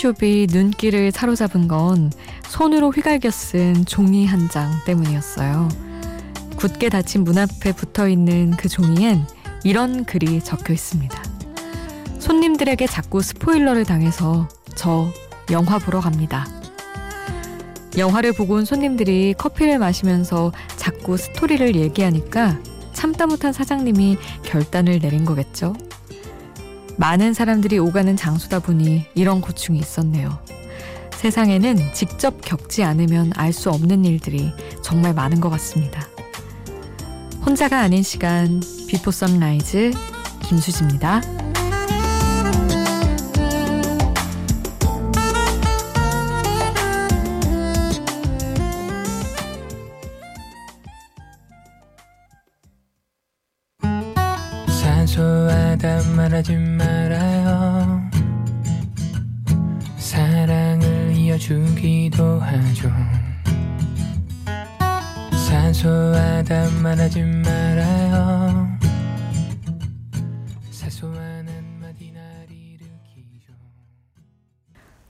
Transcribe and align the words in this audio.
커피숍이 0.00 0.46
눈길을 0.50 1.12
사로잡은 1.12 1.68
건 1.68 2.10
손으로 2.48 2.90
휘갈겨 2.90 3.30
쓴 3.30 3.84
종이 3.84 4.26
한 4.26 4.48
장 4.48 4.72
때문이었어요. 4.86 5.68
굳게 6.56 6.88
닫힌 6.88 7.22
문 7.24 7.36
앞에 7.36 7.72
붙어 7.72 8.08
있는 8.08 8.52
그 8.52 8.68
종이엔 8.68 9.26
이런 9.62 10.04
글이 10.04 10.42
적혀 10.42 10.72
있습니다. 10.72 11.22
손님들에게 12.18 12.86
자꾸 12.86 13.20
스포일러를 13.20 13.84
당해서 13.84 14.48
저 14.74 15.12
영화 15.50 15.78
보러 15.78 16.00
갑니다. 16.00 16.46
영화를 17.98 18.32
보고 18.32 18.54
온 18.54 18.64
손님들이 18.64 19.34
커피를 19.36 19.78
마시면서 19.78 20.50
자꾸 20.76 21.18
스토리를 21.18 21.76
얘기하니까 21.76 22.58
참다 22.94 23.26
못한 23.26 23.52
사장님이 23.52 24.16
결단을 24.44 24.98
내린 24.98 25.26
거겠죠. 25.26 25.74
많은 27.00 27.32
사람들이 27.32 27.78
오가는 27.78 28.14
장소다 28.14 28.58
보니 28.58 29.06
이런 29.14 29.40
고충이 29.40 29.78
있었네요. 29.78 30.38
세상에는 31.14 31.94
직접 31.94 32.42
겪지 32.42 32.84
않으면 32.84 33.32
알 33.36 33.54
수 33.54 33.70
없는 33.70 34.04
일들이 34.04 34.52
정말 34.82 35.14
많은 35.14 35.40
것 35.40 35.48
같습니다. 35.48 36.06
혼자가 37.44 37.80
아닌 37.80 38.02
시간 38.02 38.60
비포 38.86 39.10
선라이즈 39.10 39.92
김수지입니다. 40.42 41.22
사소하다 55.10 56.12
말하지 56.14 56.54
말아요 56.54 58.00
사랑을 59.98 61.12
이어주기도 61.16 62.38
하죠 62.38 62.88
사소하다 65.48 66.70
말하지 66.80 67.22
말아요 67.22 68.78
사소한 70.70 71.48
한마디 71.48 72.12
날 72.12 72.46
일으키죠 72.48 73.52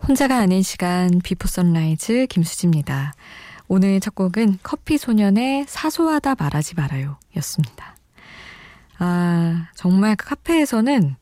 혼자가 0.08 0.38
아닌 0.38 0.62
시간 0.62 1.20
비포 1.22 1.46
선라이즈 1.46 2.26
김수지입니다. 2.30 3.12
오늘 3.68 4.00
첫 4.00 4.14
곡은 4.14 4.60
커피 4.62 4.96
소년의 4.96 5.66
사소하다 5.68 6.36
말하지 6.36 6.74
말아요 6.74 7.18
였습니다. 7.36 7.89
아, 9.00 9.68
정말 9.74 10.14
그 10.14 10.26
카페에서는 10.26 11.16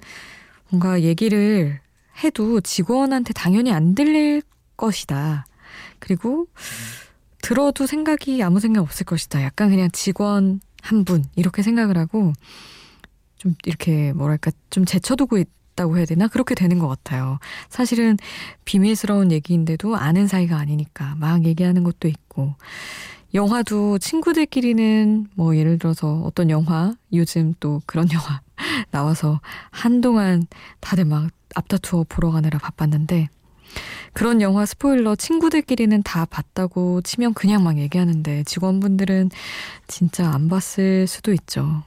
뭔가 0.68 1.00
얘기를 1.02 1.80
해도 2.22 2.60
직원한테 2.60 3.32
당연히 3.32 3.72
안 3.72 3.94
들릴 3.94 4.42
것이다. 4.76 5.46
그리고 6.00 6.46
들어도 7.40 7.86
생각이 7.86 8.42
아무 8.42 8.60
생각 8.60 8.82
없을 8.82 9.06
것이다. 9.06 9.42
약간 9.42 9.70
그냥 9.70 9.88
직원 9.92 10.60
한 10.82 11.04
분 11.04 11.24
이렇게 11.36 11.62
생각을 11.62 11.96
하고 11.98 12.32
좀 13.36 13.54
이렇게 13.64 14.12
뭐랄까 14.12 14.50
좀 14.70 14.84
제쳐두고 14.84 15.38
있다고 15.38 15.96
해야 15.96 16.04
되나 16.04 16.28
그렇게 16.28 16.54
되는 16.54 16.78
것 16.78 16.88
같아요. 16.88 17.38
사실은 17.68 18.16
비밀스러운 18.64 19.30
얘기인데도 19.32 19.96
아는 19.96 20.26
사이가 20.26 20.56
아니니까 20.56 21.14
막 21.16 21.44
얘기하는 21.44 21.84
것도 21.84 22.08
있고 22.08 22.54
영화도 23.34 23.98
친구들끼리는 23.98 25.28
뭐 25.34 25.56
예를 25.56 25.78
들어서 25.78 26.22
어떤 26.24 26.50
영화 26.50 26.94
요즘 27.12 27.54
또 27.60 27.82
그런 27.86 28.08
영화 28.12 28.40
나와서 28.90 29.40
한동안 29.70 30.46
다들 30.80 31.04
막 31.04 31.30
앞다투어 31.54 32.06
보러 32.08 32.30
가느라 32.30 32.58
바빴는데 32.58 33.28
그런 34.12 34.40
영화 34.40 34.64
스포일러 34.64 35.14
친구들끼리는 35.14 36.02
다 36.02 36.24
봤다고 36.24 37.02
치면 37.02 37.34
그냥 37.34 37.62
막 37.62 37.78
얘기하는데 37.78 38.44
직원분들은 38.44 39.30
진짜 39.86 40.30
안 40.30 40.48
봤을 40.48 41.06
수도 41.06 41.32
있죠. 41.32 41.84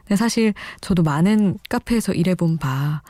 근데 0.00 0.16
사실 0.16 0.52
저도 0.80 1.02
많은 1.02 1.58
카페에서 1.68 2.12
일해본 2.12 2.58
바 2.58 3.02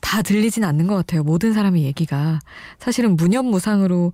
다 0.00 0.22
들리진 0.22 0.64
않는 0.64 0.86
것 0.86 0.94
같아요. 0.94 1.22
모든 1.22 1.52
사람의 1.52 1.82
얘기가. 1.82 2.38
사실은 2.78 3.16
무념무상으로 3.16 4.12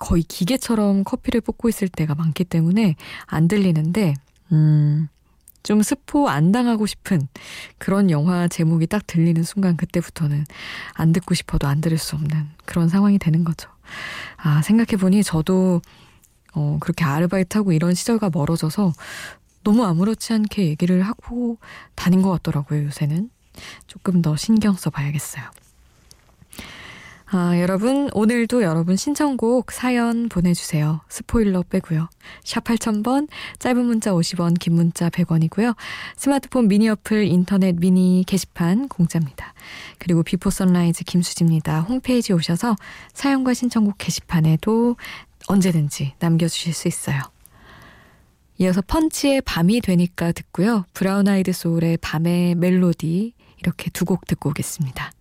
거의 0.00 0.24
기계처럼 0.24 1.04
커피를 1.04 1.40
뽑고 1.40 1.68
있을 1.68 1.88
때가 1.88 2.16
많기 2.16 2.42
때문에 2.42 2.96
안 3.26 3.46
들리는데, 3.46 4.14
음, 4.50 5.08
좀 5.62 5.82
스포 5.82 6.28
안 6.28 6.52
당하고 6.52 6.86
싶은 6.86 7.28
그런 7.78 8.10
영화 8.10 8.48
제목이 8.48 8.86
딱 8.86 9.06
들리는 9.06 9.42
순간 9.42 9.76
그때부터는 9.76 10.46
안 10.94 11.12
듣고 11.12 11.34
싶어도 11.34 11.68
안 11.68 11.80
들을 11.80 11.98
수 11.98 12.16
없는 12.16 12.48
그런 12.64 12.88
상황이 12.88 13.18
되는 13.18 13.44
거죠. 13.44 13.68
아, 14.38 14.62
생각해보니 14.62 15.22
저도 15.22 15.82
어, 16.54 16.78
그렇게 16.80 17.04
아르바이트하고 17.04 17.72
이런 17.72 17.94
시절과 17.94 18.30
멀어져서 18.32 18.92
너무 19.62 19.84
아무렇지 19.84 20.32
않게 20.32 20.66
얘기를 20.66 21.02
하고 21.02 21.58
다닌 21.94 22.22
것 22.22 22.30
같더라고요, 22.30 22.86
요새는. 22.86 23.30
조금 23.86 24.22
더 24.22 24.34
신경 24.36 24.74
써봐야겠어요. 24.74 25.44
아, 27.32 27.56
여러분, 27.60 28.10
오늘도 28.12 28.64
여러분 28.64 28.96
신청곡 28.96 29.70
사연 29.70 30.28
보내주세요. 30.28 31.00
스포일러 31.08 31.62
빼고요. 31.62 32.08
샵 32.42 32.64
8000번, 32.64 33.28
짧은 33.60 33.84
문자 33.84 34.10
50원, 34.10 34.58
긴 34.58 34.74
문자 34.74 35.08
100원이고요. 35.10 35.76
스마트폰 36.16 36.66
미니 36.66 36.88
어플, 36.88 37.26
인터넷 37.26 37.76
미니 37.76 38.24
게시판 38.26 38.88
공짜입니다. 38.88 39.54
그리고 39.98 40.24
비포 40.24 40.50
선라이즈 40.50 41.04
김수지입니다. 41.04 41.82
홈페이지 41.82 42.32
오셔서 42.32 42.74
사연과 43.12 43.54
신청곡 43.54 43.98
게시판에도 43.98 44.96
언제든지 45.46 46.14
남겨주실 46.18 46.74
수 46.74 46.88
있어요. 46.88 47.20
이어서 48.58 48.82
펀치의 48.82 49.42
밤이 49.42 49.80
되니까 49.82 50.32
듣고요. 50.32 50.84
브라운 50.94 51.28
아이드 51.28 51.52
소울의 51.52 51.98
밤의 51.98 52.56
멜로디 52.56 53.34
이렇게 53.58 53.90
두 53.90 54.04
곡 54.04 54.26
듣고 54.26 54.50
오겠습니다. 54.50 55.12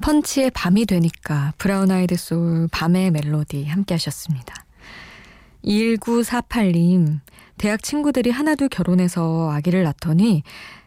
펀치의 0.00 0.50
밤이 0.52 0.86
되니까 0.86 1.52
브라운 1.58 1.90
아이드 1.90 2.16
소울 2.16 2.68
밤의 2.72 3.10
멜로디 3.10 3.66
함께 3.66 3.94
하셨습니다. 3.94 4.64
1948님 5.64 7.20
대학 7.58 7.82
친구들이 7.82 8.30
하나둘 8.30 8.70
결혼해서 8.70 9.50
아기를 9.50 9.82
낳더니 9.82 10.44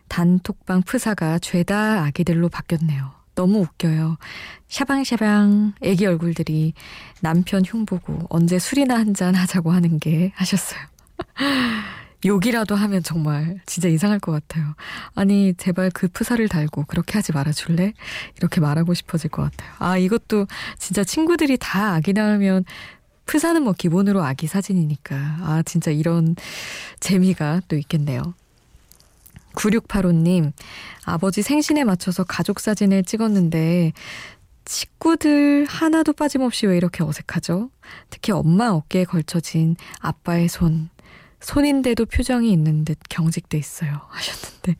단톡방 0.07 0.81
프사가 0.81 1.37
죄다 1.37 2.03
아기들로 2.03 2.49
바뀌었네요. 2.49 3.20
너무 3.41 3.61
웃겨요. 3.61 4.17
샤방샤방 4.67 5.73
애기 5.81 6.05
얼굴들이 6.05 6.73
남편 7.21 7.63
흉보고 7.65 8.19
언제 8.29 8.59
술이나 8.59 8.95
한잔 8.95 9.33
하자고 9.33 9.71
하는 9.71 9.97
게 9.97 10.31
하셨어요. 10.35 10.79
욕이라도 12.23 12.75
하면 12.75 13.01
정말 13.01 13.59
진짜 13.65 13.89
이상할 13.89 14.19
것 14.19 14.31
같아요. 14.31 14.75
아니 15.15 15.55
제발 15.55 15.89
그 15.89 16.07
프사를 16.07 16.47
달고 16.47 16.83
그렇게 16.85 17.13
하지 17.13 17.31
말아줄래? 17.31 17.93
이렇게 18.37 18.61
말하고 18.61 18.93
싶어질 18.93 19.31
것 19.31 19.41
같아요. 19.49 19.73
아 19.79 19.97
이것도 19.97 20.45
진짜 20.77 21.03
친구들이 21.03 21.57
다 21.59 21.93
아기 21.93 22.13
낳으면 22.13 22.63
프사는 23.25 23.59
뭐 23.63 23.73
기본으로 23.73 24.23
아기 24.23 24.45
사진이니까 24.45 25.15
아 25.15 25.63
진짜 25.65 25.89
이런 25.89 26.35
재미가 26.99 27.61
또 27.67 27.75
있겠네요. 27.75 28.35
9685님, 29.55 30.51
아버지 31.05 31.41
생신에 31.41 31.83
맞춰서 31.83 32.23
가족 32.23 32.59
사진을 32.59 33.03
찍었는데, 33.03 33.93
식구들 34.65 35.65
하나도 35.67 36.13
빠짐없이 36.13 36.67
왜 36.67 36.77
이렇게 36.77 37.03
어색하죠? 37.03 37.69
특히 38.09 38.31
엄마 38.31 38.69
어깨에 38.69 39.03
걸쳐진 39.05 39.75
아빠의 39.99 40.47
손. 40.47 40.89
손인데도 41.41 42.05
표정이 42.05 42.51
있는 42.51 42.85
듯 42.85 42.99
경직돼 43.09 43.57
있어요. 43.57 44.01
하셨는데. 44.09 44.75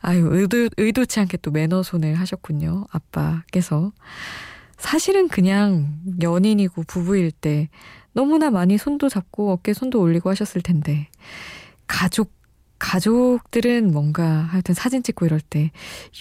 아유, 0.00 0.28
의도, 0.30 0.68
의도치 0.76 1.20
않게 1.20 1.38
또 1.38 1.50
매너 1.50 1.82
손을 1.82 2.14
하셨군요. 2.14 2.86
아빠께서. 2.90 3.92
사실은 4.78 5.26
그냥 5.26 5.98
연인이고 6.22 6.84
부부일 6.84 7.32
때 7.32 7.68
너무나 8.12 8.50
많이 8.50 8.78
손도 8.78 9.08
잡고 9.08 9.50
어깨 9.50 9.74
손도 9.74 10.00
올리고 10.00 10.30
하셨을 10.30 10.62
텐데. 10.62 11.08
가족 11.88 12.37
가족들은 12.78 13.92
뭔가 13.92 14.24
하여튼 14.24 14.74
사진 14.74 15.02
찍고 15.02 15.26
이럴 15.26 15.40
때 15.40 15.70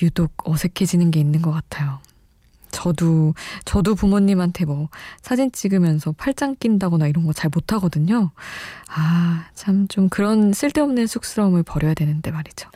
유독 0.02 0.32
어색해지는 0.50 1.12
게 1.12 1.20
있는 1.20 1.42
것 1.42 1.52
같아요. 1.52 2.00
저도, 2.72 3.34
저도 3.66 3.96
부모님한테 3.96 4.66
뭐 4.66 4.90
사진 5.22 5.52
찍으면서 5.52 6.12
팔짱 6.12 6.56
낀다거나 6.60 7.08
이런 7.08 7.26
거 7.26 7.34
잘 7.34 7.50
못하거든요. 7.54 8.32
아, 8.90 9.46
참 9.56 9.88
좀 9.88 10.10
그런 10.10 10.54
쓸데없는 10.54 11.08
쑥스러움을 11.08 11.64
버려야 11.64 11.94
되는데 11.94 12.30
말이죠. 12.32 12.70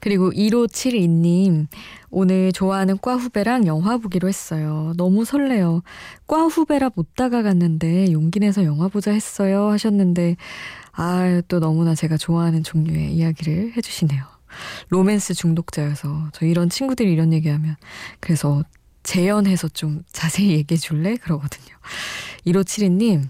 그리고 0.00 0.30
1572님, 0.32 1.66
오늘 2.10 2.52
좋아하는 2.52 2.98
과 2.98 3.16
후배랑 3.16 3.66
영화 3.66 3.96
보기로 3.98 4.28
했어요. 4.28 4.92
너무 4.96 5.24
설레요. 5.24 5.82
과 6.26 6.42
후배라 6.44 6.90
못 6.94 7.14
다가갔는데 7.14 8.12
용기 8.12 8.40
내서 8.40 8.64
영화 8.64 8.88
보자 8.88 9.12
했어요. 9.12 9.68
하셨는데, 9.70 10.36
아, 10.96 11.42
또 11.48 11.60
너무나 11.60 11.94
제가 11.94 12.16
좋아하는 12.16 12.62
종류의 12.62 13.12
이야기를 13.14 13.74
해주시네요. 13.76 14.24
로맨스 14.88 15.34
중독자여서 15.34 16.30
저 16.32 16.46
이런 16.46 16.70
친구들이 16.70 17.12
이런 17.12 17.32
얘기하면 17.32 17.76
그래서 18.20 18.62
재연해서 19.02 19.68
좀 19.68 20.02
자세히 20.10 20.52
얘기해 20.52 20.78
줄래? 20.78 21.16
그러거든요. 21.16 21.76
1572님, 22.46 23.28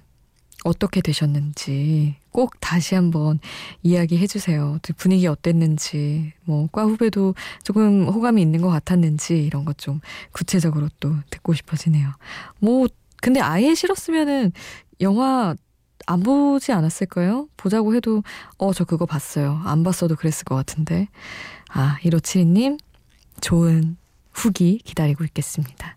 어떻게 0.64 1.00
되셨는지 1.00 2.16
꼭 2.30 2.58
다시 2.60 2.94
한번 2.94 3.40
이야기해 3.82 4.26
주세요. 4.26 4.78
분위기 4.96 5.26
어땠는지, 5.26 6.32
뭐, 6.44 6.66
과 6.68 6.84
후배도 6.84 7.34
조금 7.64 8.06
호감이 8.06 8.40
있는 8.42 8.60
것 8.62 8.68
같았는지, 8.68 9.44
이런 9.44 9.64
것 9.64 9.76
좀 9.78 10.00
구체적으로 10.32 10.88
또 11.00 11.14
듣고 11.30 11.52
싶어지네요. 11.54 12.10
뭐, 12.60 12.86
근데 13.20 13.40
아예 13.40 13.74
싫었으면은 13.74 14.52
영화 15.00 15.54
안 16.06 16.20
보지 16.20 16.72
않았을까요? 16.72 17.48
보자고 17.56 17.94
해도, 17.94 18.22
어, 18.58 18.72
저 18.72 18.84
그거 18.84 19.06
봤어요. 19.06 19.60
안 19.64 19.82
봤어도 19.82 20.16
그랬을 20.16 20.44
것 20.44 20.54
같은데. 20.54 21.08
아, 21.70 21.96
1572님, 22.02 22.78
좋은 23.40 23.96
후기 24.32 24.78
기다리고 24.78 25.24
있겠습니다. 25.24 25.96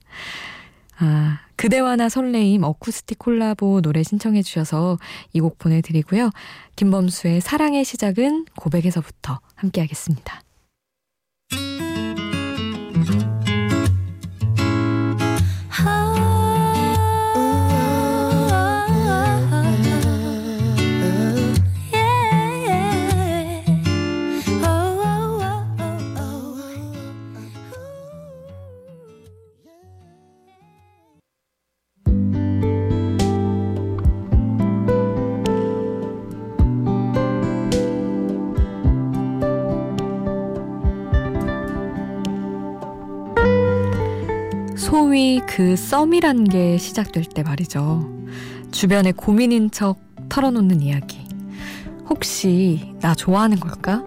아, 1.00 1.40
그대와 1.56 1.96
나 1.96 2.10
설레임 2.10 2.64
어쿠스틱 2.64 3.20
콜라보 3.20 3.82
노래 3.82 4.04
신청해 4.04 4.42
주셔서 4.44 4.98
이 5.34 5.40
곡 5.40 5.58
보내드리고요. 5.58 6.30
김범수의 6.76 7.42
사랑의 7.42 7.84
시작은 7.86 8.46
고백에서부터 8.56 9.40
함께 9.56 9.82
하겠습니다. 9.82 10.42
그 45.60 45.76
썸이란 45.76 46.46
게 46.46 46.78
시작될 46.78 47.26
때 47.26 47.44
말이죠. 47.44 48.10
주변에 48.72 49.12
고민인 49.12 49.72
척 49.72 49.98
털어놓는 50.30 50.80
이야기. 50.80 51.28
혹시 52.08 52.94
나 53.02 53.14
좋아하는 53.14 53.60
걸까? 53.60 54.06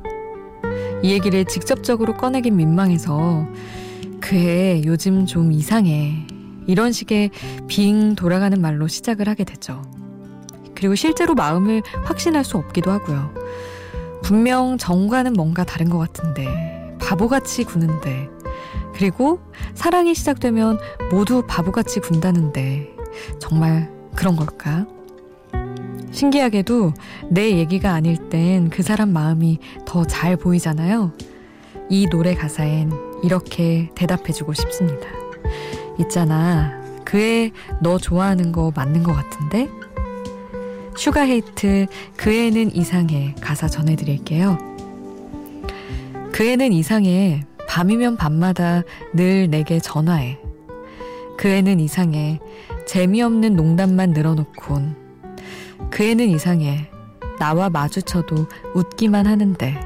이 1.03 1.11
얘기를 1.11 1.45
직접적으로 1.45 2.17
꺼내긴 2.17 2.57
민망해서 2.57 3.47
그애 4.19 4.81
요즘 4.87 5.27
좀 5.27 5.53
이상해. 5.53 6.27
이런 6.67 6.91
식의 6.91 7.29
빙 7.69 8.15
돌아가는 8.15 8.59
말로 8.59 8.89
시작을 8.89 9.29
하게 9.29 9.45
되죠. 9.45 9.83
그리고 10.75 10.95
실제로 10.95 11.35
마음을 11.35 11.83
확신할 12.05 12.45
수 12.45 12.57
없기도 12.57 12.91
하고요. 12.91 13.31
분명 14.23 14.79
정과는 14.79 15.35
뭔가 15.35 15.65
다른 15.65 15.91
것 15.91 15.99
같은데 15.99 16.97
바보같이 16.99 17.65
구는데 17.65 18.31
그리고 18.95 19.41
사랑이 19.75 20.15
시작되면 20.15 20.79
모두 21.11 21.43
바보같이 21.47 22.01
군다는데 22.01 22.95
정말 23.39 23.91
그런 24.15 24.37
걸까? 24.37 24.87
신기하게도 26.11 26.93
내 27.31 27.57
얘기가 27.57 27.93
아닐 27.93 28.17
땐 28.29 28.69
그 28.71 28.83
사람 28.83 29.13
마음이 29.13 29.59
더 29.87 30.05
잘 30.05 30.37
보이잖아요. 30.37 31.13
이 31.89 32.07
노래 32.09 32.35
가사엔 32.35 32.93
이렇게 33.25 33.91
대답해주고 33.95 34.53
싶습니다. 34.55 35.07
있잖아. 35.99 36.81
그애 37.05 37.51
너 37.81 37.99
좋아하는 37.99 38.53
거 38.53 38.73
맞는 38.75 39.03
것 39.03 39.13
같은데? 39.15 39.69
슈가헤이트 40.97 41.87
그 42.17 42.31
애는 42.33 42.75
이상해 42.77 43.35
가사 43.41 43.69
전해드릴게요. 43.69 44.59
그 46.33 46.45
애는 46.45 46.73
이상해 46.73 47.45
밤이면 47.73 48.19
밤마다 48.19 48.83
늘 49.15 49.49
내게 49.49 49.81
전화해. 49.81 50.39
그 51.39 51.49
애는 51.49 51.81
이상해. 51.81 52.39
재미없는 52.87 53.57
농담만 53.57 54.11
늘어놓곤. 54.11 54.95
그 55.91 56.03
애는 56.05 56.29
이상해. 56.29 56.91
나와 57.39 57.71
마주쳐도 57.71 58.47
웃기만 58.75 59.27
하는데. 59.27 59.81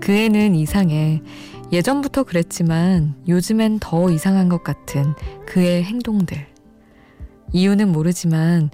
그 0.00 0.10
애는 0.10 0.54
이상해. 0.54 1.20
예전부터 1.70 2.22
그랬지만 2.22 3.14
요즘엔 3.28 3.80
더 3.80 4.10
이상한 4.10 4.48
것 4.48 4.64
같은 4.64 5.12
그의 5.44 5.84
행동들. 5.84 6.46
이유는 7.52 7.92
모르지만 7.92 8.70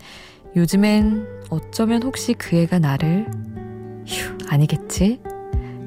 요즘엔 0.55 1.27
어쩌면 1.51 2.05
혹시 2.05 2.35
그 2.35 2.55
애가 2.55 2.79
나를 2.79 3.27
휴 4.07 4.39
아니겠지? 4.49 5.21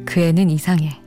그 0.04 0.20
애는 0.20 0.50
이상해. 0.50 1.03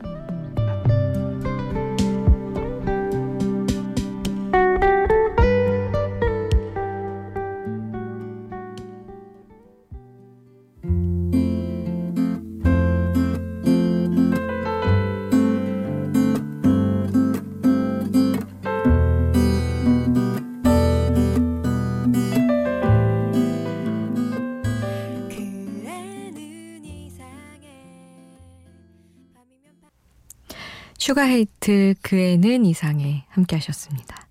슈가헤이트 31.06 31.94
그 32.02 32.18
애는 32.18 32.66
이상해 32.66 33.26
함께 33.28 33.54
하셨습니다. 33.54 34.26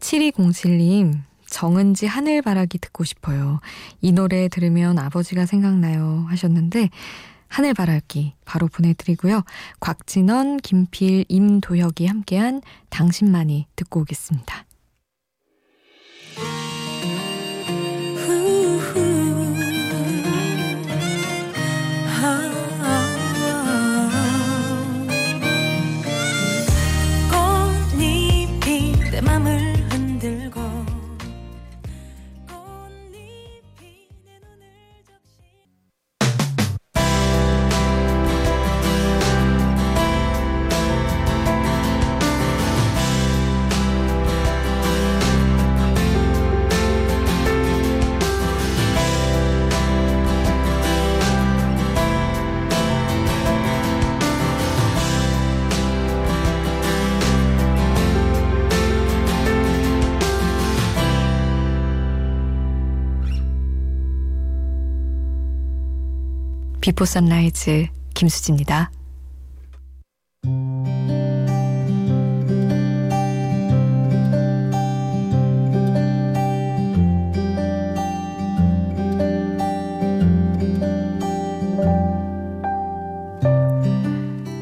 7207님 0.00 1.20
정은지 1.46 2.04
하늘바라기 2.06 2.78
듣고 2.78 3.04
싶어요. 3.04 3.60
이 4.00 4.10
노래 4.10 4.48
들으면 4.48 4.98
아버지가 4.98 5.46
생각나요 5.46 6.26
하셨는데 6.30 6.90
하늘바라기 7.46 8.34
바로 8.44 8.66
보내드리고요. 8.66 9.44
곽진언, 9.78 10.56
김필, 10.56 11.24
임도혁이 11.28 12.06
함께한 12.06 12.60
당신만이 12.88 13.68
듣고 13.76 14.00
오겠습니다. 14.00 14.64
내 29.18 29.22
맘을 29.22 29.77
비포 66.98 67.04
선라이즈 67.04 67.86
김수지입니다. 68.12 68.90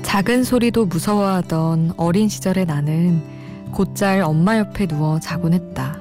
작은 0.02 0.44
소리도 0.44 0.84
무서워하던 0.84 1.94
어린 1.96 2.28
시절의 2.28 2.66
나는 2.66 3.22
곧잘 3.72 4.20
엄마 4.20 4.58
옆에 4.58 4.86
누워 4.86 5.18
자곤 5.20 5.54
했다. 5.54 5.98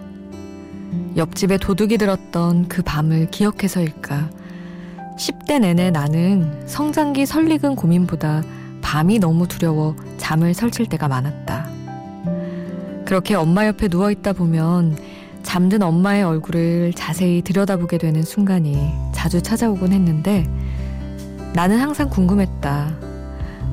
옆집에 1.15 1.57
도둑이 1.57 1.97
들었던 1.97 2.67
그 2.67 2.81
밤을 2.81 3.31
기억해서일까 3.31 4.44
10대 5.17 5.59
내내 5.59 5.91
나는 5.91 6.67
성장기 6.67 7.25
설익은 7.25 7.75
고민보다 7.75 8.43
밤이 8.81 9.19
너무 9.19 9.47
두려워 9.47 9.95
잠을 10.17 10.53
설칠 10.53 10.87
때가 10.87 11.07
많았다. 11.07 11.67
그렇게 13.05 13.35
엄마 13.35 13.65
옆에 13.65 13.87
누워있다 13.87 14.33
보면 14.33 14.97
잠든 15.43 15.83
엄마의 15.83 16.23
얼굴을 16.23 16.93
자세히 16.93 17.41
들여다보게 17.41 17.97
되는 17.97 18.23
순간이 18.23 18.91
자주 19.13 19.41
찾아오곤 19.41 19.93
했는데 19.93 20.45
나는 21.53 21.79
항상 21.79 22.09
궁금했다. 22.09 22.97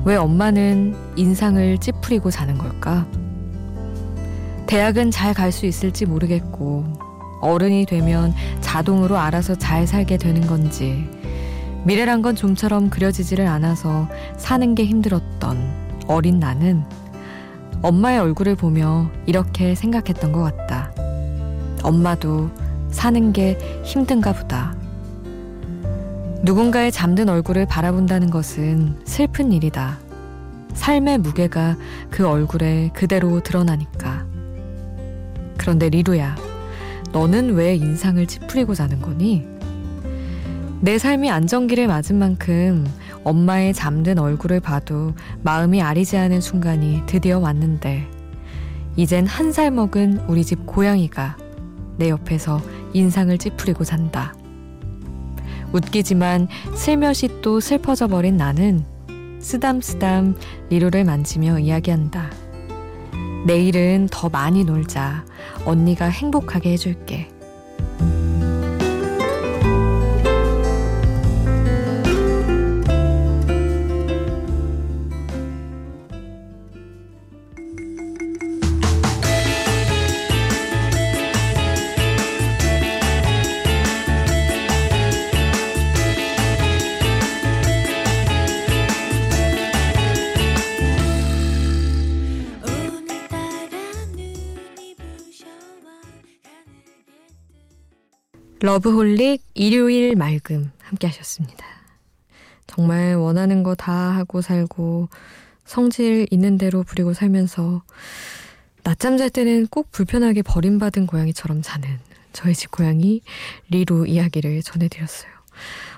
왜 0.05 0.15
엄마는 0.15 0.95
인상을 1.15 1.77
찌푸리고 1.79 2.31
자는 2.31 2.57
걸까? 2.57 3.05
대학은 4.67 5.11
잘 5.11 5.33
갈 5.33 5.51
수 5.51 5.65
있을지 5.65 6.05
모르겠고, 6.05 6.85
어른이 7.41 7.85
되면 7.85 8.33
자동으로 8.61 9.17
알아서 9.17 9.55
잘 9.55 9.85
살게 9.85 10.17
되는 10.17 10.45
건지, 10.47 11.07
미래란 11.85 12.21
건 12.21 12.35
좀처럼 12.35 12.89
그려지지를 12.89 13.45
않아서 13.47 14.07
사는 14.37 14.73
게 14.73 14.85
힘들었던 14.85 16.05
어린 16.07 16.39
나는 16.39 16.83
엄마의 17.81 18.19
얼굴을 18.19 18.55
보며 18.55 19.09
이렇게 19.25 19.75
생각했던 19.75 20.31
것 20.31 20.41
같다. 20.43 20.91
엄마도 21.83 22.49
사는 22.89 23.33
게 23.33 23.57
힘든가 23.83 24.31
보다. 24.31 24.73
누군가의 26.43 26.91
잠든 26.91 27.27
얼굴을 27.27 27.65
바라본다는 27.65 28.29
것은 28.29 29.01
슬픈 29.03 29.51
일이다. 29.51 29.97
삶의 30.73 31.17
무게가 31.19 31.75
그 32.09 32.27
얼굴에 32.27 32.91
그대로 32.93 33.41
드러나니까. 33.41 34.25
그런데 35.57 35.89
리루야, 35.89 36.35
너는 37.11 37.53
왜 37.53 37.75
인상을 37.75 38.25
찌푸리고 38.25 38.73
자는 38.73 39.01
거니? 39.01 39.52
내 40.83 40.97
삶이 40.97 41.31
안정기를 41.31 41.87
맞은 41.87 42.17
만큼 42.19 42.85
엄마의 43.23 43.73
잠든 43.73 44.19
얼굴을 44.19 44.59
봐도 44.59 45.13
마음이 45.41 45.81
아리지 45.81 46.17
않은 46.17 46.41
순간이 46.41 47.03
드디어 47.05 47.39
왔는데, 47.39 48.05
이젠 48.97 49.25
한 49.25 49.53
살 49.53 49.71
먹은 49.71 50.25
우리 50.27 50.43
집 50.43 50.65
고양이가 50.65 51.37
내 51.95 52.09
옆에서 52.09 52.61
인상을 52.91 53.37
찌푸리고 53.37 53.85
잔다. 53.85 54.35
웃기지만 55.71 56.49
슬며시 56.75 57.29
또 57.41 57.61
슬퍼져 57.61 58.07
버린 58.07 58.35
나는 58.35 58.83
쓰담쓰담 59.39 60.35
리로를 60.69 61.05
만지며 61.05 61.59
이야기한다. 61.59 62.29
내일은 63.45 64.09
더 64.11 64.27
많이 64.27 64.65
놀자. 64.65 65.23
언니가 65.63 66.07
행복하게 66.07 66.73
해줄게. 66.73 67.29
러브홀릭 98.67 99.43
일요일 99.55 100.15
맑음 100.15 100.71
함께 100.79 101.07
하셨습니다. 101.07 101.65
정말 102.65 103.15
원하는 103.15 103.61
거 103.61 103.75
다 103.75 103.91
하고 103.91 104.41
살고 104.41 105.09
성질 105.65 106.25
있는 106.31 106.57
대로 106.57 106.81
부리고 106.83 107.13
살면서 107.13 107.83
낮잠 108.83 109.17
잘 109.17 109.29
때는 109.29 109.67
꼭 109.67 109.91
불편하게 109.91 110.43
버림받은 110.43 111.07
고양이처럼 111.07 111.61
자는 111.61 111.89
저희 112.31 112.53
집 112.53 112.71
고양이 112.71 113.19
리루 113.69 114.07
이야기를 114.07 114.63
전해드렸어요. 114.63 115.29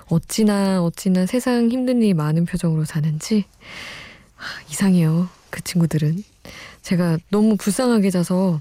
어찌나 0.08 0.82
어찌나 0.82 1.24
세상 1.26 1.70
힘든 1.70 2.02
일이 2.02 2.14
많은 2.14 2.46
표정으로 2.46 2.84
자는지 2.84 3.44
아, 4.36 4.42
이상해요. 4.72 5.28
그 5.50 5.62
친구들은 5.62 6.20
제가 6.82 7.18
너무 7.30 7.56
불쌍하게 7.56 8.10
자서 8.10 8.58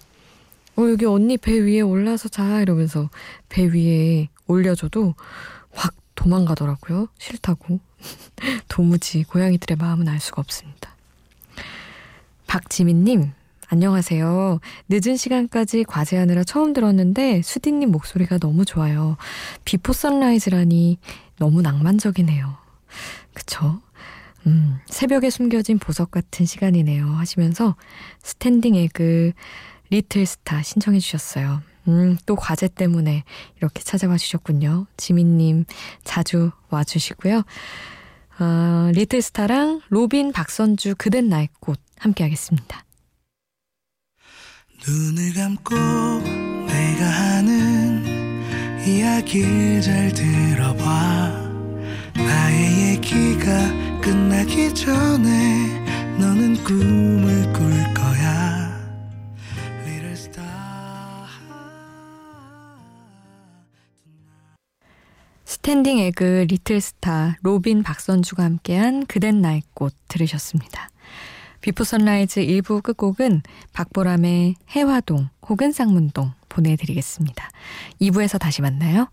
어, 0.78 0.90
여기 0.90 1.06
언니 1.06 1.38
배 1.38 1.58
위에 1.58 1.82
올라서 1.82 2.30
자 2.30 2.62
이러면서 2.62 3.10
배 3.50 3.66
위에 3.66 4.28
올려줘도 4.48 5.16
확 5.72 5.96
도망가더라고요. 6.16 7.08
싫다고. 7.18 7.80
도무지 8.68 9.24
고양이들의 9.24 9.78
마음은 9.78 10.08
알 10.08 10.20
수가 10.20 10.42
없습니다. 10.42 10.96
박지민님, 12.48 13.32
안녕하세요. 13.70 14.60
늦은 14.90 15.18
시간까지 15.18 15.86
과제하느라 15.86 16.44
처음 16.44 16.74
들었는데 16.74 17.42
수디님 17.42 17.92
목소리가 17.92 18.38
너무 18.38 18.66
좋아요. 18.66 19.18
Before 19.64 19.94
Sunrise라니 19.94 21.00
너무 21.38 21.62
낭만적이네요. 21.62 22.56
그쵸? 23.34 23.82
음, 24.46 24.80
새벽에 24.86 25.30
숨겨진 25.30 25.80
보석 25.80 26.12
같은 26.12 26.46
시간이네요. 26.46 27.08
하시면서 27.08 27.76
Standing 28.22 28.76
Egg 28.76 29.32
Little 29.90 30.26
Star 30.26 30.62
신청해 30.62 31.00
주셨어요. 31.00 31.62
음, 31.88 32.18
또 32.26 32.36
과제 32.36 32.68
때문에 32.68 33.24
이렇게 33.58 33.84
찾아와 33.84 34.18
주셨군요. 34.18 34.88
지민님 34.98 35.66
자주 36.04 36.52
와주시고요. 36.70 37.44
어, 38.40 38.92
Little 38.94 39.22
Star랑 39.22 39.82
로빈 39.90 40.32
박선주 40.32 40.96
그댄 40.98 41.30
나의 41.30 41.50
꽃 41.60 41.80
함께 41.98 42.24
하겠습니다. 42.24 42.84
눈을 44.88 45.34
감고 45.34 45.76
내가 45.76 47.06
하는 47.06 48.04
이야기를 48.86 49.82
잘 49.82 50.14
들어봐 50.14 50.84
나의 52.16 52.90
얘기가 52.90 54.02
끝나기 54.02 54.74
전에 54.74 55.80
너는 56.20 56.64
꿈을 56.64 57.45
Standing 65.76 66.00
Egg 66.00 66.46
Little 66.48 67.03
Star 67.03 67.40
로빈 67.42 67.84
박선주가 67.84 68.46
함께한 68.46 69.06
그댄 69.08 69.42
나의 69.42 69.62
꽃 69.74 69.94
들으셨습니다. 70.08 70.90
Before 71.60 71.84
Sunrise 71.84 72.40
1부 72.46 72.82
끝곡은 72.82 73.42
박보람의 73.74 74.56
혜화동 74.70 75.28
혹은 75.50 75.74
쌍문동 75.74 76.32
보내드리겠습니다. 76.48 77.50
2부에서 78.00 78.40
다시 78.40 78.62
만나요. 78.62 79.10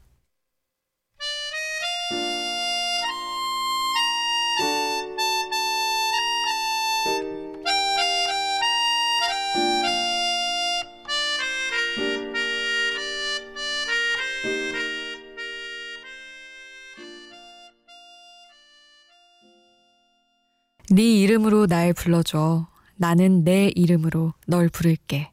이름으로 21.32 21.66
날 21.66 21.94
불러줘. 21.94 22.66
나는 22.96 23.42
내 23.42 23.72
이름으로 23.74 24.34
널 24.46 24.68
부를게. 24.68 25.31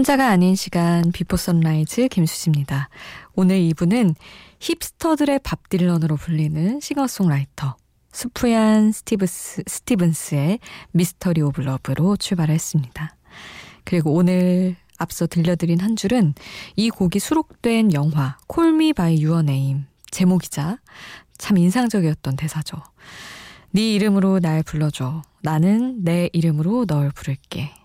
혼자가 0.00 0.28
아닌 0.28 0.54
시간 0.54 1.12
비포 1.12 1.36
선라이즈 1.36 2.08
김수지입니다. 2.08 2.88
오늘 3.34 3.58
2부는 3.58 4.14
힙스터들의 4.58 5.40
밥 5.44 5.68
딜런으로 5.68 6.16
불리는 6.16 6.80
싱어송라이터 6.80 7.76
수프얀 8.10 8.92
스티브스, 8.92 9.64
스티븐스의 9.66 10.58
Mystery 10.92 11.42
of 11.42 11.60
Love로 11.60 12.16
출발했습니다. 12.16 13.14
그리고 13.84 14.14
오늘 14.14 14.74
앞서 14.96 15.26
들려드린 15.26 15.80
한 15.80 15.96
줄은 15.96 16.32
이 16.76 16.88
곡이 16.88 17.18
수록된 17.18 17.92
영화 17.92 18.38
Call 18.46 18.78
Me 18.78 18.94
by 18.94 19.20
Your 19.20 19.42
Name 19.42 19.84
제목이자 20.10 20.78
참 21.36 21.58
인상적이었던 21.58 22.36
대사죠. 22.36 22.78
네 23.72 23.92
이름으로 23.92 24.38
날 24.38 24.62
불러줘. 24.62 25.20
나는 25.42 26.02
내 26.02 26.30
이름으로 26.32 26.86
널 26.86 27.10
부를게. 27.10 27.79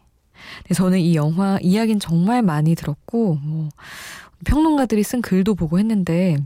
저는 0.74 1.00
이 1.00 1.16
영화 1.16 1.58
이야기는 1.62 2.00
정말 2.00 2.42
많이 2.42 2.76
들었고 2.76 3.36
뭐 3.42 3.70
평론가들이 4.46 5.04
쓴 5.04 5.22
글도 5.22 5.56
보고 5.56 5.80
했는데 5.80 6.38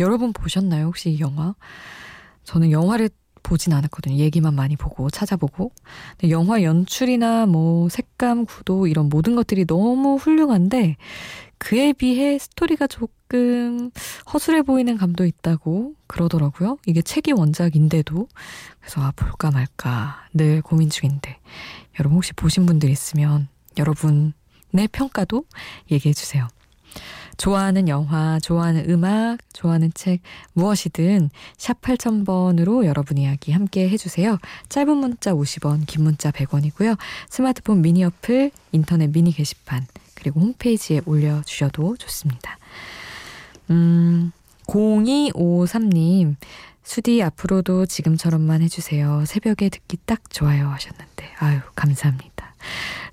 여러분 0.00 0.32
보셨나요 0.32 0.86
혹시 0.86 1.10
이 1.10 1.20
영화? 1.20 1.54
저는 2.44 2.70
영화를 2.70 3.10
보진 3.42 3.72
않았거든요. 3.72 4.16
얘기만 4.16 4.54
많이 4.54 4.76
보고 4.76 5.10
찾아보고. 5.10 5.72
근데 6.18 6.30
영화 6.30 6.62
연출이나 6.62 7.46
뭐 7.46 7.88
색감, 7.88 8.44
구도 8.44 8.86
이런 8.86 9.08
모든 9.08 9.36
것들이 9.36 9.66
너무 9.66 10.16
훌륭한데 10.16 10.96
그에 11.58 11.92
비해 11.92 12.38
스토리가 12.38 12.86
조금 12.86 13.90
허술해 14.32 14.62
보이는 14.62 14.96
감도 14.96 15.24
있다고 15.24 15.94
그러더라고요. 16.06 16.78
이게 16.86 17.02
책이 17.02 17.32
원작인데도. 17.32 18.28
그래서 18.80 19.00
아, 19.02 19.12
볼까 19.16 19.50
말까 19.50 20.28
늘 20.34 20.62
고민 20.62 20.88
중인데. 20.90 21.38
여러분 21.98 22.16
혹시 22.16 22.32
보신 22.32 22.66
분들 22.66 22.88
있으면 22.90 23.48
여러분의 23.76 24.88
평가도 24.92 25.44
얘기해 25.90 26.12
주세요. 26.12 26.48
좋아하는 27.38 27.88
영화, 27.88 28.40
좋아하는 28.40 28.90
음악, 28.90 29.38
좋아하는 29.52 29.92
책 29.94 30.20
무엇이든 30.54 31.30
샵 31.56 31.80
8000번으로 31.80 32.84
여러분 32.84 33.16
이야기 33.16 33.52
함께 33.52 33.88
해주세요. 33.88 34.38
짧은 34.68 34.96
문자 34.96 35.32
50원, 35.32 35.86
긴 35.86 36.02
문자 36.02 36.32
100원이고요. 36.32 36.98
스마트폰 37.30 37.80
미니 37.80 38.04
어플, 38.04 38.50
인터넷 38.72 39.06
미니 39.12 39.32
게시판 39.32 39.86
그리고 40.14 40.40
홈페이지에 40.40 41.00
올려주셔도 41.06 41.96
좋습니다. 41.96 42.58
음, 43.70 44.32
0253님 44.68 46.36
수디 46.82 47.22
앞으로도 47.22 47.86
지금처럼만 47.86 48.62
해주세요. 48.62 49.24
새벽에 49.26 49.68
듣기 49.68 49.98
딱 50.06 50.30
좋아요 50.30 50.68
하셨는데 50.68 51.30
아유 51.38 51.60
감사합니다. 51.74 52.54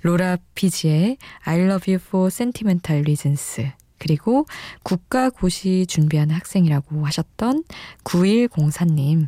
로라 0.01 0.37
피지의 0.55 1.17
I 1.43 1.59
love 1.61 1.93
you 1.93 2.01
for 2.05 2.27
sentimental 2.27 3.01
reasons 3.01 3.71
그리고 3.97 4.45
국가고시 4.83 5.85
준비하는 5.87 6.35
학생이라고 6.35 7.05
하셨던 7.05 7.63
9104님 8.03 9.27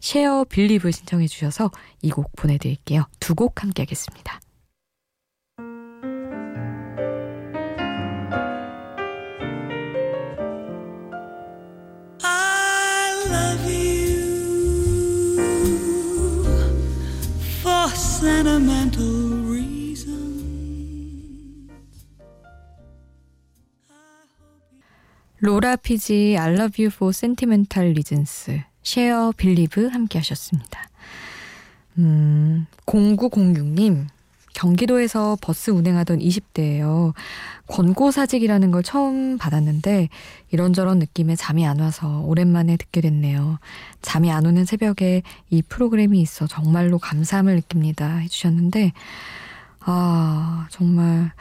쉐어 0.00 0.44
빌리브 0.44 0.90
신청해 0.90 1.26
주셔서 1.28 1.70
이 2.02 2.10
곡 2.10 2.32
보내드릴게요. 2.36 3.04
두 3.20 3.34
곡 3.34 3.62
함께 3.62 3.82
하겠습니다. 3.82 4.40
로라 25.42 25.76
피지 25.76 26.36
I 26.38 26.52
love 26.52 26.82
you 26.82 26.90
for 26.94 27.10
sentimental 27.10 27.90
reasons 27.90 28.62
쉐어 28.82 29.32
Believe 29.36 29.88
함께 29.88 30.18
하셨습니다. 30.18 30.88
음, 31.98 32.66
0906님 32.86 34.06
경기도에서 34.60 35.38
버스 35.40 35.70
운행하던 35.70 36.18
20대예요. 36.18 37.14
권고사직이라는 37.66 38.70
걸 38.70 38.82
처음 38.82 39.38
받았는데 39.38 40.10
이런저런 40.50 40.98
느낌에 40.98 41.34
잠이 41.34 41.66
안 41.66 41.80
와서 41.80 42.20
오랜만에 42.20 42.76
듣게 42.76 43.00
됐네요. 43.00 43.58
잠이 44.02 44.30
안 44.30 44.44
오는 44.44 44.66
새벽에 44.66 45.22
이 45.48 45.62
프로그램이 45.62 46.20
있어 46.20 46.46
정말로 46.46 46.98
감사함을 46.98 47.54
느낍니다. 47.54 48.16
해주셨는데 48.16 48.92
아 49.80 50.66
정말 50.70 51.32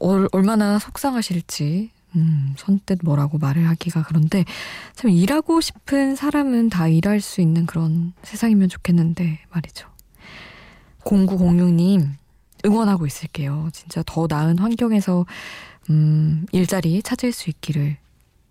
얼, 0.00 0.26
얼마나 0.32 0.80
속상하실지 0.80 1.90
음, 2.16 2.54
선뜻 2.56 3.00
뭐라고 3.04 3.38
말을 3.38 3.68
하기가 3.68 4.02
그런데 4.02 4.44
참 4.96 5.12
일하고 5.12 5.60
싶은 5.60 6.16
사람은 6.16 6.70
다 6.70 6.88
일할 6.88 7.20
수 7.20 7.40
있는 7.40 7.66
그런 7.66 8.14
세상이면 8.24 8.68
좋겠는데 8.68 9.38
말이죠. 9.50 9.89
0906님 11.04 12.08
응원하고 12.64 13.06
있을게요. 13.06 13.70
진짜 13.72 14.02
더 14.06 14.26
나은 14.28 14.58
환경에서 14.58 15.24
음, 15.88 16.46
일자리 16.52 17.02
찾을 17.02 17.32
수 17.32 17.50
있기를 17.50 17.96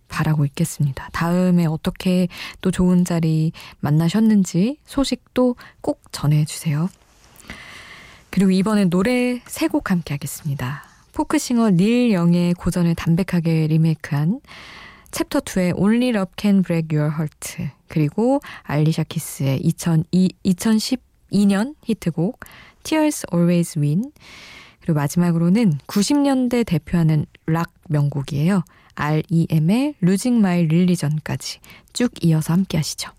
바라고 0.07 0.43
있겠습니다. 0.45 1.09
다음에 1.13 1.65
어떻게 1.67 2.27
또 2.61 2.71
좋은 2.71 3.05
자리 3.05 3.51
만나셨는지 3.79 4.77
소식도 4.85 5.55
꼭 5.81 6.01
전해주세요. 6.11 6.89
그리고 8.31 8.51
이번엔 8.51 8.89
노래 8.89 9.41
세 9.45 9.67
곡 9.67 9.91
함께 9.91 10.13
하겠습니다. 10.15 10.83
포크싱어 11.13 11.71
닐 11.71 12.11
영의 12.11 12.53
고전을 12.53 12.95
담백하게 12.95 13.67
리메이크한 13.67 14.41
챕터 15.11 15.39
2의 15.41 15.73
Only 15.77 16.09
Love 16.09 16.31
Can 16.37 16.61
Break 16.63 16.97
Your 16.97 17.13
Heart 17.15 17.69
그리고 17.87 18.39
알리샤 18.63 19.03
키스의 19.03 19.59
2002, 19.61 20.29
2012년 21.31 21.75
히트곡 21.83 22.39
Tears 22.83 23.25
Always 23.33 23.79
Win 23.79 24.11
그리고 24.81 24.93
마지막으로는 24.99 25.73
90년대 25.87 26.65
대표하는 26.65 27.25
락 27.45 27.71
명곡이에요. 27.89 28.63
REM의 28.95 29.95
Losing 30.03 30.39
My 30.39 30.65
Religion까지 30.65 31.59
쭉 31.93 32.11
이어서 32.23 32.53
함께 32.53 32.77
하시죠. 32.77 33.11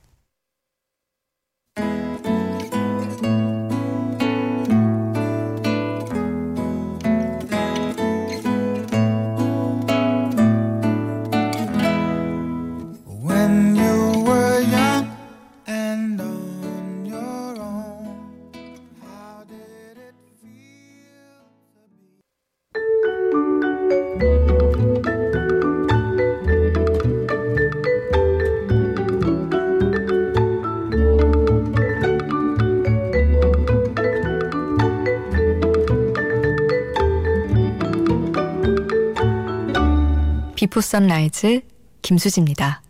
Before 40.81 40.83
Sunrise 40.83 41.61
김수지입니다. 42.01 42.83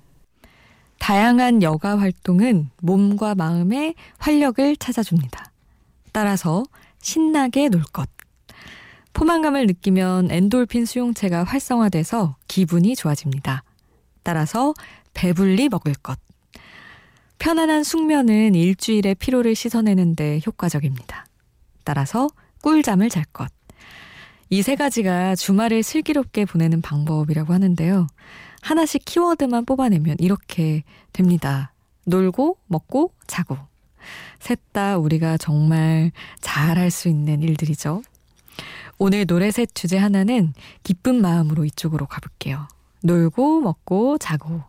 다양한 1.00 1.60
여가 1.64 1.98
활동은 1.98 2.70
몸과 2.80 3.34
마음의 3.34 3.96
활력을 4.18 4.76
찾아줍니다. 4.76 5.50
따라서 6.12 6.62
신나게 7.00 7.68
놀 7.68 7.82
것. 7.82 8.08
포만감을 9.12 9.66
느끼면 9.66 10.30
엔돌핀 10.30 10.86
수용체가 10.86 11.42
활성화돼서 11.42 12.36
기분이 12.46 12.94
좋아집니다. 12.94 13.64
따라서 14.22 14.72
배불리 15.12 15.68
먹을 15.68 15.94
것. 15.94 16.16
편안한 17.40 17.82
숙면은 17.82 18.54
일주일의 18.54 19.16
피로를 19.16 19.56
씻어내는데 19.56 20.40
효과적입니다. 20.46 21.26
따라서 21.82 22.28
꿀잠을 22.62 23.08
잘 23.08 23.24
것. 23.24 23.50
이 24.50 24.62
세 24.62 24.74
가지가 24.74 25.36
주말을 25.36 25.82
슬기롭게 25.82 26.44
보내는 26.44 26.82
방법이라고 26.82 27.52
하는데요. 27.52 28.08
하나씩 28.62 29.04
키워드만 29.04 29.64
뽑아내면 29.64 30.16
이렇게 30.18 30.82
됩니다. 31.12 31.72
놀고, 32.04 32.58
먹고, 32.66 33.12
자고. 33.26 33.56
셋 34.40 34.58
다 34.72 34.98
우리가 34.98 35.36
정말 35.36 36.10
잘할 36.40 36.90
수 36.90 37.08
있는 37.08 37.42
일들이죠. 37.42 38.02
오늘 38.98 39.24
노래셋 39.26 39.74
주제 39.74 39.96
하나는 39.98 40.52
기쁜 40.82 41.20
마음으로 41.20 41.64
이쪽으로 41.64 42.06
가볼게요. 42.06 42.66
놀고, 43.02 43.60
먹고, 43.60 44.18
자고. 44.18 44.62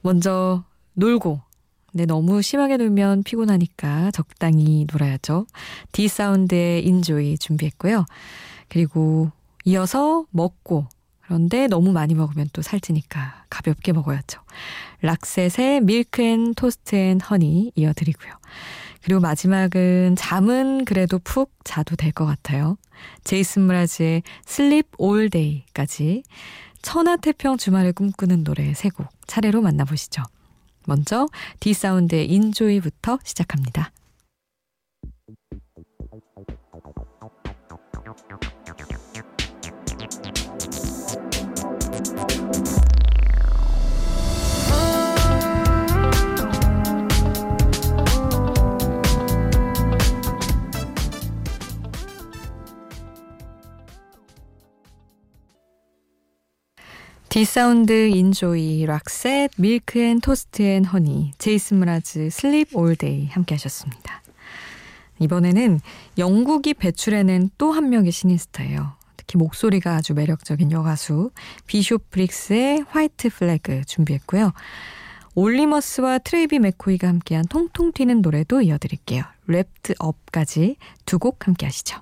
먼저, 0.00 0.64
놀고. 0.94 1.40
네, 1.92 2.06
너무 2.06 2.42
심하게 2.42 2.78
놀면 2.78 3.22
피곤하니까 3.22 4.10
적당히 4.12 4.86
놀아야죠. 4.90 5.46
D'Sound의 5.92 6.84
Enjoy 6.86 7.38
준비했고요. 7.38 8.06
그리고 8.72 9.30
이어서 9.66 10.24
먹고 10.30 10.86
그런데 11.20 11.66
너무 11.66 11.92
많이 11.92 12.14
먹으면 12.14 12.48
또 12.54 12.62
살찌니까 12.62 13.44
가볍게 13.50 13.92
먹어야죠. 13.92 14.40
Roxette의 15.02 15.82
Milk 15.82 16.22
and 16.22 16.54
Toast 16.54 16.96
and 16.96 17.20
Honey 17.20 17.72
이어드리고요. 17.74 18.32
그리고 19.02 19.20
마지막은 19.20 20.16
잠은 20.16 20.86
그래도 20.86 21.18
푹 21.18 21.52
자도 21.64 21.96
될 21.96 22.12
것 22.12 22.24
같아요. 22.24 22.78
제이슨 23.24 23.62
므라즈의 23.62 24.22
Sleep 24.46 24.88
All 24.96 25.28
Day까지 25.28 26.22
천하태평 26.80 27.58
주말을 27.58 27.92
꿈꾸는 27.92 28.42
노래 28.42 28.72
세 28.72 28.88
곡 28.88 29.06
차례로 29.26 29.60
만나보시죠. 29.60 30.22
먼저 30.86 31.28
디사운드의 31.60 32.30
인조이부터 32.30 33.18
시작합니다. 33.22 33.92
D'Sound 57.32 58.08
Enjoy 58.08 58.84
Roxette 58.84 59.52
Milk 59.56 59.98
and 59.98 60.20
Toast 60.20 60.60
and 60.60 60.84
Honey 60.84 61.32
제이슨 61.38 61.78
므라즈 61.78 62.28
Sleep 62.28 62.76
All 62.76 62.94
Day 62.94 63.28
함께 63.28 63.54
하셨습니다. 63.54 64.22
이번에는 65.18 65.80
영국이 66.18 66.74
배출해낸 66.74 67.48
또 67.56 67.72
한 67.72 67.88
명의 67.88 68.12
신인스타예요. 68.12 68.92
특히 69.16 69.38
목소리가 69.38 69.96
아주 69.96 70.12
매력적인 70.12 70.72
여가수 70.72 71.30
비숍 71.66 72.10
브릭스의 72.10 72.84
White 72.90 73.30
Flag 73.30 73.86
준비했고요. 73.86 74.52
올리 75.34 75.62
머스와 75.62 76.18
트레이비 76.18 76.58
맥코이가 76.58 77.08
함께한 77.08 77.46
통통 77.46 77.92
튀는 77.94 78.20
노래도 78.20 78.60
이어드릴게요. 78.60 79.24
Wrapped 79.48 79.94
Up까지 79.98 80.76
두 81.06 81.18
곡 81.18 81.46
함께 81.46 81.64
하시죠. 81.64 81.96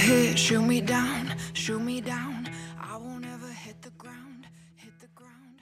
Hit, 0.00 0.38
shoot 0.38 0.64
me 0.64 0.80
down, 0.84 1.26
shoot 1.54 1.80
me 1.82 2.00
down. 2.02 2.46
I 2.78 2.96
won't 2.96 3.24
ever 3.24 3.50
hit 3.52 3.80
the 3.82 3.92
ground, 3.98 4.46
hit 4.76 4.94
the 5.00 5.08
ground. 5.14 5.60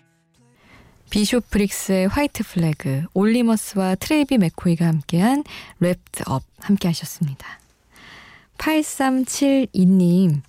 비숍 1.11 1.51
브릭스의 1.51 2.09
White 2.09 2.45
Flag, 2.45 3.05
올리 3.15 3.42
머스와 3.42 3.97
트레이비 3.97 4.39
맥코이가 4.39 4.87
함께한 4.87 5.45
Wrapped 5.81 6.29
Up 6.29 6.43
함께 6.61 6.89
하셨습니다. 6.89 7.47
8372님, 8.59 10.43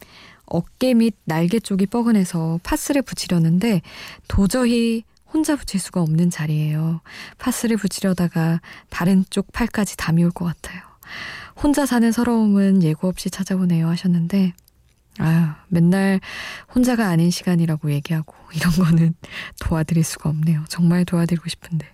어깨 0.45 0.93
및 0.93 1.15
날개 1.25 1.59
쪽이 1.59 1.85
뻐근해서 1.87 2.59
파스를 2.63 3.01
붙이려는데 3.03 3.81
도저히 4.27 5.03
혼자 5.31 5.55
붙일 5.55 5.79
수가 5.79 6.01
없는 6.01 6.31
자리예요. 6.31 7.01
파스를 7.37 7.77
붙이려다가 7.77 8.61
다른 8.89 9.23
쪽 9.29 9.51
팔까지 9.51 9.95
담이 9.97 10.23
올 10.23 10.31
것 10.31 10.45
같아요. 10.45 10.81
혼자 11.61 11.85
사는 11.85 12.11
서러움은 12.11 12.83
예고 12.83 13.07
없이 13.07 13.29
찾아오네요 13.29 13.87
하셨는데 13.89 14.53
아유 15.17 15.47
맨날 15.67 16.21
혼자가 16.73 17.07
아닌 17.07 17.29
시간이라고 17.29 17.91
얘기하고 17.91 18.33
이런 18.53 18.71
거는 18.71 19.13
도와드릴 19.59 20.03
수가 20.03 20.29
없네요. 20.29 20.63
정말 20.69 21.03
도와드리고 21.03 21.49
싶은데 21.49 21.85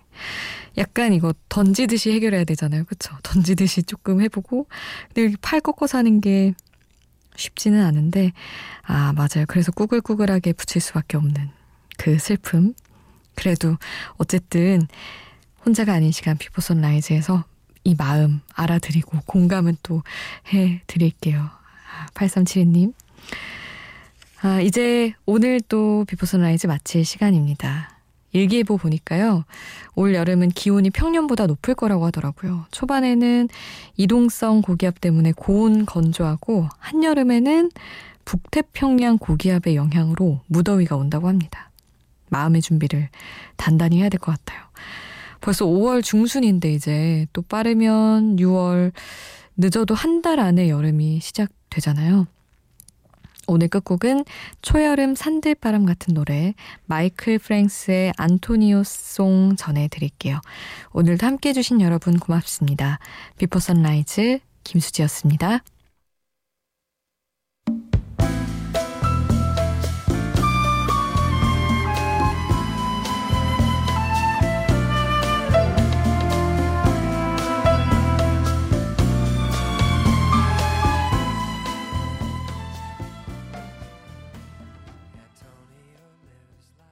약간 0.78 1.12
이거 1.12 1.34
던지듯이 1.48 2.12
해결해야 2.12 2.44
되잖아요. 2.44 2.84
그쵸? 2.84 3.16
던지듯이 3.22 3.82
조금 3.82 4.20
해보고 4.20 4.68
근데 5.12 5.34
팔 5.42 5.60
꺾어 5.60 5.86
사는 5.88 6.20
게 6.20 6.54
쉽지는 7.34 7.84
않은데 7.84 8.32
아 8.82 9.12
맞아요. 9.14 9.46
그래서 9.48 9.72
꾸글꾸글하게 9.72 10.52
붙일 10.52 10.80
수밖에 10.80 11.16
없는 11.16 11.50
그 11.98 12.18
슬픔 12.18 12.74
그래도 13.34 13.76
어쨌든 14.16 14.86
혼자가 15.64 15.92
아닌 15.92 16.12
시간 16.12 16.38
Before 16.38 16.60
Sunrise에서 16.60 17.44
이 17.86 17.94
마음 17.94 18.40
알아드리고 18.54 19.18
공감은 19.26 19.76
또 19.84 20.02
해드릴게요. 20.52 21.48
8372님. 22.14 22.92
아, 24.42 24.60
이제 24.60 25.14
오늘 25.24 25.60
또 25.60 26.04
Before 26.08 26.26
Sunrise 26.26 26.66
마칠 26.66 27.04
시간입니다. 27.04 27.90
일기예보 28.32 28.76
보니까요. 28.76 29.44
올 29.94 30.14
여름은 30.16 30.48
기온이 30.50 30.90
평년보다 30.90 31.46
높을 31.46 31.74
거라고 31.76 32.04
하더라고요. 32.06 32.66
초반에는 32.72 33.48
이동성 33.96 34.62
고기압 34.62 35.00
때문에 35.00 35.32
고온 35.36 35.86
건조하고 35.86 36.68
한여름에는 36.78 37.70
북태평양 38.24 39.18
고기압의 39.18 39.76
영향으로 39.76 40.40
무더위가 40.48 40.96
온다고 40.96 41.28
합니다. 41.28 41.70
마음의 42.30 42.62
준비를 42.62 43.08
단단히 43.56 44.00
해야 44.00 44.08
될 44.08 44.18
것 44.18 44.32
같아요. 44.36 44.60
벌써 45.46 45.64
5월 45.64 46.02
중순인데 46.02 46.72
이제 46.72 47.28
또 47.32 47.40
빠르면 47.40 48.34
6월 48.34 48.90
늦어도 49.56 49.94
한 49.94 50.20
달 50.20 50.40
안에 50.40 50.68
여름이 50.68 51.20
시작되잖아요. 51.20 52.26
오늘 53.46 53.68
끝곡은 53.68 54.24
초여름 54.62 55.14
산들바람 55.14 55.86
같은 55.86 56.14
노래 56.14 56.54
마이클 56.86 57.38
프랭스의 57.38 58.12
Antonio's 58.16 58.82
Song 58.82 59.54
전해드릴게요. 59.54 60.40
오늘도 60.92 61.24
함께 61.24 61.50
해주신 61.50 61.80
여러분 61.80 62.18
고맙습니다. 62.18 62.98
Before 63.38 63.60
Sunrise 63.60 64.40
김수지였습니다. 64.64 65.60